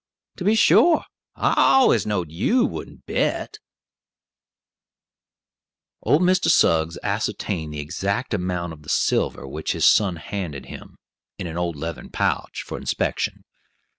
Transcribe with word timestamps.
To 0.37 0.43
be 0.43 0.55
sure, 0.55 1.05
I 1.35 1.53
allers 1.55 2.07
knowed 2.07 2.31
you 2.31 2.65
wouldn't 2.65 3.05
bet." 3.05 3.59
Old 6.01 6.23
Mr. 6.23 6.49
Suggs 6.49 6.97
ascertained 7.03 7.71
the 7.75 7.79
exact 7.81 8.33
amount 8.33 8.73
of 8.73 8.81
the 8.81 8.89
silver 8.89 9.47
which 9.47 9.73
his 9.73 9.85
son 9.85 10.15
handed 10.15 10.65
him, 10.65 10.97
in 11.37 11.45
an 11.45 11.55
old 11.55 11.75
leathern 11.75 12.09
pouch, 12.09 12.63
for 12.65 12.79
inspection. 12.79 13.43